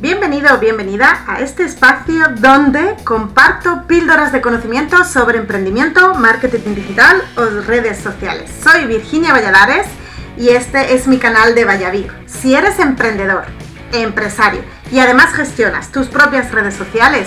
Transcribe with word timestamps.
Bienvenido 0.00 0.54
o 0.54 0.58
bienvenida 0.58 1.24
a 1.26 1.40
este 1.40 1.64
espacio 1.64 2.28
donde 2.36 2.94
comparto 3.02 3.84
píldoras 3.88 4.30
de 4.30 4.40
conocimiento 4.40 5.02
sobre 5.02 5.38
emprendimiento, 5.38 6.14
marketing 6.14 6.76
digital 6.76 7.20
o 7.36 7.44
redes 7.66 7.98
sociales. 7.98 8.48
Soy 8.62 8.86
Virginia 8.86 9.32
Valladares 9.32 9.88
y 10.36 10.50
este 10.50 10.94
es 10.94 11.08
mi 11.08 11.18
canal 11.18 11.56
de 11.56 11.64
Vallavir. 11.64 12.12
Si 12.26 12.54
eres 12.54 12.78
emprendedor, 12.78 13.46
empresario 13.92 14.62
y 14.92 15.00
además 15.00 15.34
gestionas 15.34 15.90
tus 15.90 16.06
propias 16.06 16.52
redes 16.52 16.74
sociales, 16.74 17.26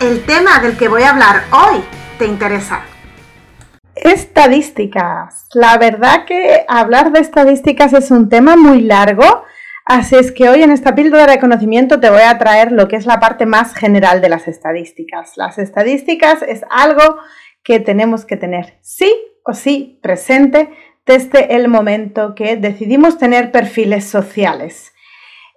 el 0.00 0.24
tema 0.24 0.60
del 0.60 0.76
que 0.76 0.86
voy 0.86 1.02
a 1.02 1.10
hablar 1.10 1.42
hoy 1.50 1.82
te 2.20 2.26
interesa. 2.26 2.82
Estadísticas. 3.96 5.46
La 5.54 5.76
verdad 5.76 6.24
que 6.24 6.64
hablar 6.68 7.10
de 7.10 7.18
estadísticas 7.18 7.92
es 7.94 8.12
un 8.12 8.28
tema 8.28 8.54
muy 8.54 8.82
largo, 8.82 9.45
así 9.86 10.16
es 10.16 10.32
que 10.32 10.48
hoy 10.48 10.62
en 10.62 10.70
esta 10.70 10.94
píldora 10.94 11.26
de 11.26 11.40
conocimiento 11.40 11.98
te 11.98 12.10
voy 12.10 12.22
a 12.22 12.36
traer 12.38 12.72
lo 12.72 12.88
que 12.88 12.96
es 12.96 13.06
la 13.06 13.18
parte 13.18 13.46
más 13.46 13.74
general 13.74 14.20
de 14.20 14.28
las 14.28 14.48
estadísticas. 14.48 15.36
Las 15.36 15.58
estadísticas 15.58 16.42
es 16.42 16.64
algo 16.68 17.16
que 17.62 17.80
tenemos 17.80 18.24
que 18.24 18.36
tener 18.36 18.74
sí 18.82 19.12
o 19.44 19.54
sí 19.54 19.98
presente 20.02 20.70
desde 21.06 21.54
el 21.56 21.68
momento 21.68 22.34
que 22.34 22.56
decidimos 22.56 23.16
tener 23.16 23.52
perfiles 23.52 24.04
sociales. 24.04 24.92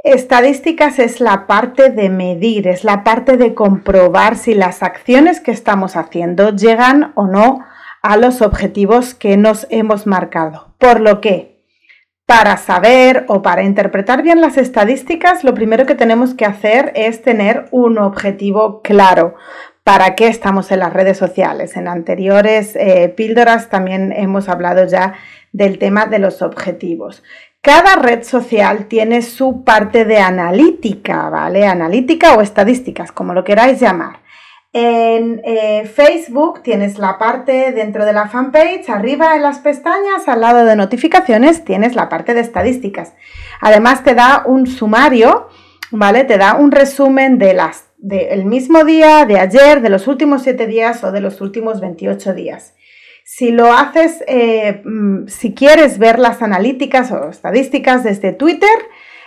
Estadísticas 0.04 0.98
es 1.00 1.20
la 1.20 1.46
parte 1.46 1.90
de 1.90 2.10
medir, 2.10 2.68
es 2.68 2.84
la 2.84 3.04
parte 3.04 3.36
de 3.36 3.54
comprobar 3.54 4.38
si 4.38 4.54
las 4.54 4.82
acciones 4.82 5.42
que 5.42 5.52
estamos 5.52 5.98
haciendo 5.98 6.56
llegan 6.56 7.12
o 7.16 7.28
no 7.28 7.66
a 8.02 8.16
los 8.16 8.42
objetivos 8.42 9.14
que 9.14 9.36
nos 9.36 9.68
hemos 9.70 10.08
marcado. 10.08 10.74
Por 10.78 11.02
lo 11.02 11.20
que, 11.20 11.49
para 12.30 12.58
saber 12.58 13.26
o 13.28 13.42
para 13.42 13.64
interpretar 13.64 14.22
bien 14.22 14.40
las 14.40 14.58
estadísticas, 14.58 15.44
lo 15.44 15.56
primero 15.56 15.88
que 15.88 15.96
tenemos 15.96 16.36
que 16.36 16.46
hacer 16.46 16.92
es 16.94 17.24
tener 17.24 17.66
un 17.72 17.98
objetivo 17.98 18.84
claro. 18.84 19.34
¿Para 19.84 20.14
qué 20.14 20.28
estamos 20.28 20.72
en 20.72 20.78
las 20.82 20.94
redes 20.94 21.18
sociales? 21.18 21.76
En 21.76 21.88
anteriores 21.88 22.76
eh, 22.76 23.12
píldoras 23.18 23.70
también 23.70 24.12
hemos 24.16 24.48
hablado 24.48 24.86
ya 24.86 25.16
del 25.54 25.80
tema 25.80 26.06
de 26.06 26.20
los 26.20 26.44
objetivos. 26.44 27.24
Cada 27.62 27.96
red 27.96 28.22
social 28.22 28.86
tiene 28.86 29.24
su 29.24 29.64
parte 29.64 30.06
de 30.06 30.20
analítica, 30.20 31.32
¿vale? 31.32 31.66
Analítica 31.66 32.36
o 32.36 32.42
estadísticas, 32.42 33.12
como 33.12 33.34
lo 33.34 33.44
queráis 33.44 33.80
llamar. 33.80 34.19
En 34.72 35.42
eh, 35.46 35.86
Facebook 35.86 36.62
tienes 36.62 37.00
la 37.00 37.18
parte 37.18 37.72
dentro 37.72 38.06
de 38.06 38.14
la 38.14 38.28
fanpage, 38.28 38.88
arriba 38.90 39.36
en 39.36 39.42
las 39.42 39.60
pestañas, 39.60 40.28
al 40.28 40.42
lado 40.42 40.64
de 40.64 40.76
notificaciones, 40.76 41.66
tienes 41.66 41.96
la 41.96 42.08
parte 42.08 42.36
de 42.36 42.42
estadísticas. 42.42 43.14
Además 43.62 44.04
te 44.04 44.14
da 44.14 44.44
un 44.46 44.68
sumario, 44.68 45.48
¿vale? 45.90 46.24
Te 46.24 46.38
da 46.38 46.56
un 46.56 46.72
resumen 46.72 47.40
de 47.40 47.56
las 47.56 47.86
del 47.98 48.46
mismo 48.46 48.86
día, 48.86 49.26
de 49.26 49.40
ayer, 49.40 49.82
de 49.82 49.90
los 49.90 50.08
últimos 50.08 50.44
7 50.44 50.68
días 50.68 51.04
o 51.04 51.12
de 51.12 51.20
los 51.20 51.42
últimos 51.42 51.82
28 51.82 52.34
días. 52.34 52.76
Si 53.26 53.52
lo 53.52 53.74
haces, 53.74 54.24
eh, 54.28 54.82
mm, 54.86 55.28
si 55.28 55.54
quieres 55.54 56.00
ver 56.00 56.18
las 56.18 56.42
analíticas 56.42 57.12
o 57.12 57.30
estadísticas 57.30 58.04
desde 58.04 58.32
Twitter, 58.32 58.70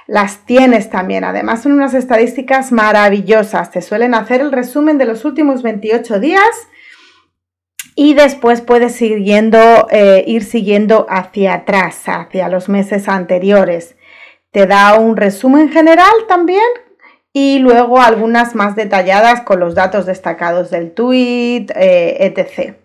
las 0.07 0.45
tienes 0.47 0.91
también. 0.91 1.25
Además, 1.25 1.63
son 1.63 1.73
unas 1.73 1.95
estadísticas 1.95 2.73
maravillosas. 2.73 3.71
Te 3.71 3.83
suelen 3.83 4.15
hacer 4.15 4.41
el 4.41 4.53
resumen 4.53 4.99
de 4.99 5.07
los 5.07 5.25
últimos 5.25 5.63
28 5.63 6.21
días 6.21 6.69
y 7.95 8.15
después 8.15 8.61
puedes 8.61 9.01
eh, 9.03 10.25
ir 10.27 10.45
siguiendo 10.45 11.07
hacia 11.09 11.55
atrás, 11.55 12.03
hacia 12.07 12.49
los 12.49 12.69
meses 12.69 13.09
anteriores. 13.09 13.97
Te 14.51 14.67
da 14.67 14.99
un 14.99 15.17
resumen 15.17 15.71
general 15.71 16.13
también 16.29 16.65
y 17.33 17.59
luego 17.59 18.01
algunas 18.01 18.55
más 18.55 18.77
detalladas 18.77 19.43
con 19.43 19.61
los 19.61 19.75
datos 19.75 20.07
destacados 20.07 20.71
del 20.71 20.93
tweet, 20.93 21.67
eh, 21.75 22.17
etc. 22.21 22.77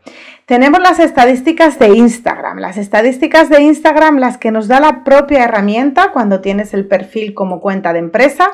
Tenemos 0.48 0.80
las 0.80 1.00
estadísticas 1.00 1.78
de 1.78 1.90
Instagram. 1.90 2.60
Las 2.60 2.78
estadísticas 2.78 3.50
de 3.50 3.62
Instagram, 3.64 4.18
las 4.18 4.38
que 4.38 4.50
nos 4.50 4.70
da 4.70 4.80
la 4.80 5.04
propia 5.04 5.44
herramienta 5.44 6.14
cuando 6.14 6.40
tienes 6.40 6.74
el 6.74 6.88
perfil 6.88 7.34
como 7.34 7.60
cuenta 7.60 7.92
de 7.92 8.00
empresa, 8.00 8.52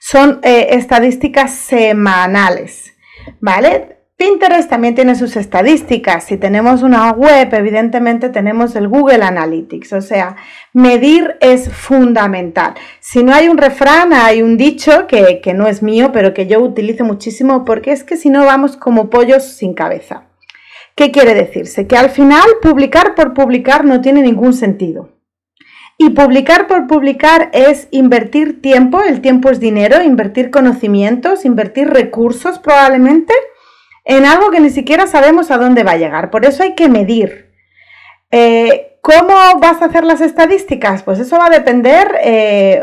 son 0.00 0.40
eh, 0.42 0.70
estadísticas 0.70 1.52
semanales. 1.52 2.92
¿Vale? 3.40 3.98
Pinterest 4.16 4.68
también 4.68 4.96
tiene 4.96 5.14
sus 5.14 5.36
estadísticas. 5.36 6.24
Si 6.24 6.38
tenemos 6.38 6.82
una 6.82 7.12
web, 7.12 7.54
evidentemente 7.54 8.30
tenemos 8.30 8.74
el 8.74 8.88
Google 8.88 9.22
Analytics. 9.22 9.92
O 9.92 10.00
sea, 10.00 10.34
medir 10.72 11.36
es 11.40 11.72
fundamental. 11.72 12.74
Si 12.98 13.22
no 13.22 13.32
hay 13.32 13.46
un 13.46 13.58
refrán, 13.58 14.12
hay 14.12 14.42
un 14.42 14.56
dicho 14.56 15.06
que, 15.06 15.40
que 15.40 15.54
no 15.54 15.68
es 15.68 15.84
mío, 15.84 16.10
pero 16.12 16.34
que 16.34 16.48
yo 16.48 16.58
utilizo 16.58 17.04
muchísimo 17.04 17.64
porque 17.64 17.92
es 17.92 18.02
que 18.02 18.16
si 18.16 18.28
no 18.28 18.44
vamos 18.44 18.76
como 18.76 19.08
pollos 19.08 19.44
sin 19.44 19.72
cabeza. 19.72 20.27
¿Qué 20.98 21.12
quiere 21.12 21.32
decirse? 21.32 21.86
Que 21.86 21.96
al 21.96 22.10
final 22.10 22.42
publicar 22.60 23.14
por 23.14 23.32
publicar 23.32 23.84
no 23.84 24.00
tiene 24.00 24.20
ningún 24.20 24.52
sentido. 24.52 25.10
Y 25.96 26.10
publicar 26.10 26.66
por 26.66 26.88
publicar 26.88 27.50
es 27.52 27.86
invertir 27.92 28.60
tiempo, 28.60 29.04
el 29.04 29.20
tiempo 29.20 29.48
es 29.48 29.60
dinero, 29.60 30.02
invertir 30.02 30.50
conocimientos, 30.50 31.44
invertir 31.44 31.88
recursos 31.88 32.58
probablemente 32.58 33.32
en 34.04 34.26
algo 34.26 34.50
que 34.50 34.58
ni 34.58 34.70
siquiera 34.70 35.06
sabemos 35.06 35.52
a 35.52 35.58
dónde 35.58 35.84
va 35.84 35.92
a 35.92 35.98
llegar. 35.98 36.30
Por 36.30 36.44
eso 36.44 36.64
hay 36.64 36.74
que 36.74 36.88
medir. 36.88 37.52
Eh, 38.32 38.98
¿Cómo 39.00 39.36
vas 39.60 39.80
a 39.80 39.84
hacer 39.84 40.02
las 40.02 40.20
estadísticas? 40.20 41.04
Pues 41.04 41.20
eso 41.20 41.38
va 41.38 41.46
a 41.46 41.50
depender 41.50 42.12
eh, 42.24 42.82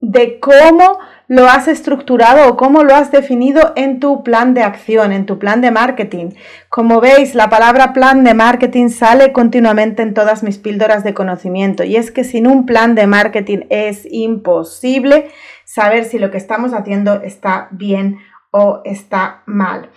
de 0.00 0.38
cómo 0.38 0.98
lo 1.26 1.46
has 1.48 1.68
estructurado 1.68 2.48
o 2.48 2.56
cómo 2.56 2.84
lo 2.84 2.94
has 2.94 3.10
definido 3.10 3.72
en 3.76 4.00
tu 4.00 4.22
plan 4.22 4.54
de 4.54 4.62
acción, 4.62 5.12
en 5.12 5.26
tu 5.26 5.38
plan 5.38 5.60
de 5.60 5.70
marketing. 5.70 6.30
Como 6.68 7.00
veis, 7.00 7.34
la 7.34 7.50
palabra 7.50 7.92
plan 7.92 8.24
de 8.24 8.32
marketing 8.32 8.88
sale 8.88 9.32
continuamente 9.32 10.02
en 10.02 10.14
todas 10.14 10.42
mis 10.42 10.58
píldoras 10.58 11.04
de 11.04 11.14
conocimiento 11.14 11.84
y 11.84 11.96
es 11.96 12.10
que 12.10 12.24
sin 12.24 12.46
un 12.46 12.64
plan 12.64 12.94
de 12.94 13.06
marketing 13.06 13.66
es 13.70 14.06
imposible 14.10 15.30
saber 15.64 16.04
si 16.04 16.18
lo 16.18 16.30
que 16.30 16.38
estamos 16.38 16.72
haciendo 16.72 17.20
está 17.22 17.68
bien 17.72 18.18
o 18.50 18.80
está 18.84 19.42
mal. 19.44 19.90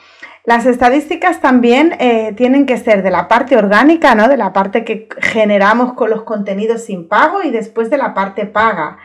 Las 0.43 0.65
estadísticas 0.65 1.39
también 1.39 1.95
eh, 1.99 2.33
tienen 2.35 2.65
que 2.65 2.77
ser 2.77 3.03
de 3.03 3.11
la 3.11 3.27
parte 3.27 3.55
orgánica, 3.55 4.15
¿no? 4.15 4.27
De 4.27 4.37
la 4.37 4.51
parte 4.51 4.83
que 4.83 5.07
generamos 5.19 5.93
con 5.93 6.09
los 6.09 6.23
contenidos 6.23 6.83
sin 6.85 7.07
pago 7.07 7.43
y 7.43 7.51
después 7.51 7.89
de 7.89 7.97
la 7.97 8.13
parte 8.13 8.47
paga 8.47 8.97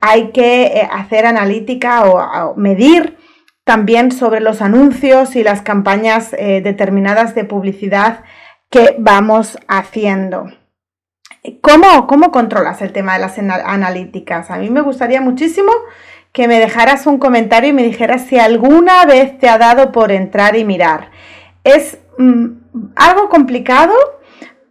hay 0.00 0.30
que 0.30 0.64
eh, 0.64 0.88
hacer 0.90 1.26
analítica 1.26 2.04
o, 2.04 2.54
medir 2.56 3.18
también 3.64 4.12
sobre 4.12 4.40
los 4.40 4.62
anuncios 4.62 5.36
y 5.36 5.42
las 5.42 5.62
campañas 5.62 6.34
eh, 6.38 6.60
determinadas 6.62 7.34
de 7.34 7.44
publicidad 7.44 8.24
que 8.70 8.96
vamos 8.98 9.58
haciendo. 9.68 10.50
¿Cómo, 11.60 12.06
¿Cómo 12.06 12.30
controlas 12.30 12.82
el 12.82 12.92
tema 12.92 13.14
de 13.14 13.20
las 13.20 13.38
analíticas? 13.38 14.50
A 14.50 14.58
mí 14.58 14.70
me 14.70 14.80
gustaría 14.80 15.20
muchísimo 15.20 15.72
que 16.32 16.48
me 16.48 16.58
dejaras 16.58 17.06
un 17.06 17.18
comentario 17.18 17.70
y 17.70 17.72
me 17.72 17.82
dijeras 17.82 18.22
si 18.26 18.38
alguna 18.38 19.04
vez 19.04 19.38
te 19.38 19.48
ha 19.48 19.58
dado 19.58 19.92
por 19.92 20.12
entrar 20.12 20.56
y 20.56 20.64
mirar. 20.64 21.10
Es 21.64 21.98
mm, 22.18 22.46
algo 22.96 23.28
complicado, 23.28 23.92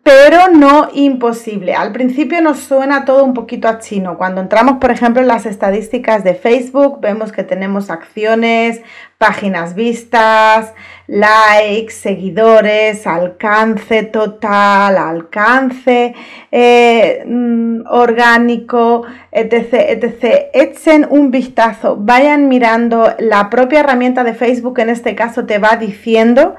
pero 0.07 0.47
no 0.47 0.87
imposible. 0.93 1.73
Al 1.73 1.91
principio 1.91 2.41
nos 2.41 2.59
suena 2.59 3.03
todo 3.03 3.25
un 3.25 3.33
poquito 3.33 3.67
a 3.67 3.79
chino. 3.79 4.17
Cuando 4.17 4.39
entramos, 4.39 4.77
por 4.77 4.89
ejemplo, 4.89 5.21
en 5.21 5.27
las 5.27 5.45
estadísticas 5.45 6.23
de 6.23 6.33
Facebook, 6.33 7.01
vemos 7.01 7.33
que 7.33 7.43
tenemos 7.43 7.89
acciones, 7.89 8.79
páginas 9.17 9.73
vistas, 9.73 10.73
likes, 11.07 11.93
seguidores, 11.93 13.07
alcance 13.07 14.03
total, 14.03 14.97
alcance 14.97 16.13
eh, 16.51 17.23
mm, 17.25 17.87
orgánico, 17.89 19.03
etc, 19.31 19.73
etc. 19.89 20.49
Echen 20.53 21.07
un 21.09 21.31
vistazo, 21.31 21.97
vayan 21.97 22.47
mirando 22.47 23.15
la 23.19 23.49
propia 23.49 23.79
herramienta 23.79 24.23
de 24.23 24.35
Facebook, 24.35 24.79
en 24.79 24.89
este 24.89 25.15
caso 25.15 25.45
te 25.45 25.57
va 25.57 25.77
diciendo 25.77 26.55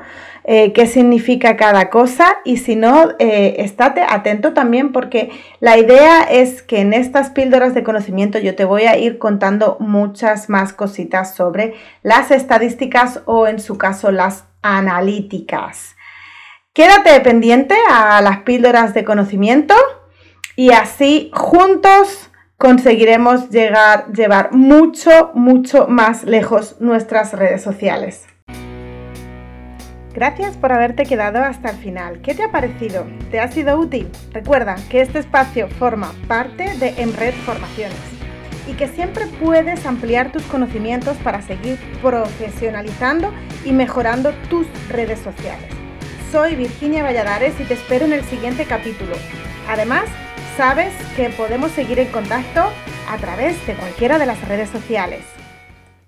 eh, 0.50 0.72
qué 0.72 0.86
significa 0.86 1.58
cada 1.58 1.90
cosa 1.90 2.38
y 2.42 2.56
si 2.56 2.74
no, 2.74 3.10
eh, 3.18 3.56
estate 3.58 4.00
atento 4.00 4.54
también 4.54 4.92
porque 4.92 5.28
la 5.60 5.76
idea 5.76 6.22
es 6.22 6.62
que 6.62 6.80
en 6.80 6.94
estas 6.94 7.28
píldoras 7.28 7.74
de 7.74 7.82
conocimiento 7.82 8.38
yo 8.38 8.56
te 8.56 8.64
voy 8.64 8.84
a 8.84 8.96
ir 8.96 9.18
contando 9.18 9.76
muchas 9.78 10.48
más 10.48 10.72
cositas 10.72 11.34
sobre 11.34 11.74
las 12.02 12.30
estadísticas 12.48 13.20
o 13.26 13.46
en 13.46 13.60
su 13.60 13.76
caso 13.76 14.10
las 14.10 14.44
analíticas. 14.62 15.96
Quédate 16.72 17.20
pendiente 17.20 17.76
a 17.90 18.22
las 18.22 18.38
píldoras 18.38 18.94
de 18.94 19.04
conocimiento 19.04 19.74
y 20.56 20.70
así 20.70 21.30
juntos 21.34 22.30
conseguiremos 22.56 23.50
llegar, 23.50 24.10
llevar 24.12 24.52
mucho, 24.52 25.30
mucho 25.34 25.88
más 25.88 26.24
lejos 26.24 26.76
nuestras 26.80 27.34
redes 27.34 27.62
sociales. 27.62 28.24
Gracias 30.14 30.56
por 30.56 30.72
haberte 30.72 31.04
quedado 31.04 31.42
hasta 31.42 31.70
el 31.70 31.76
final. 31.76 32.22
¿Qué 32.22 32.34
te 32.34 32.44
ha 32.44 32.50
parecido? 32.50 33.06
¿Te 33.30 33.40
ha 33.40 33.52
sido 33.52 33.78
útil? 33.78 34.08
Recuerda 34.32 34.76
que 34.88 35.02
este 35.02 35.18
espacio 35.18 35.68
forma 35.68 36.12
parte 36.26 36.76
de 36.78 36.94
Enred 36.96 37.34
Formaciones 37.44 38.17
y 38.68 38.74
que 38.74 38.86
siempre 38.86 39.26
puedes 39.26 39.86
ampliar 39.86 40.30
tus 40.30 40.42
conocimientos 40.42 41.16
para 41.18 41.40
seguir 41.42 41.78
profesionalizando 42.02 43.32
y 43.64 43.72
mejorando 43.72 44.32
tus 44.50 44.66
redes 44.88 45.18
sociales. 45.20 45.66
Soy 46.30 46.54
Virginia 46.54 47.02
Valladares 47.02 47.58
y 47.58 47.64
te 47.64 47.74
espero 47.74 48.04
en 48.04 48.12
el 48.12 48.24
siguiente 48.24 48.66
capítulo. 48.66 49.16
Además, 49.68 50.04
sabes 50.58 50.92
que 51.16 51.30
podemos 51.30 51.72
seguir 51.72 51.98
en 51.98 52.08
contacto 52.08 52.70
a 53.08 53.16
través 53.16 53.66
de 53.66 53.74
cualquiera 53.74 54.18
de 54.18 54.26
las 54.26 54.46
redes 54.46 54.68
sociales. 54.68 55.37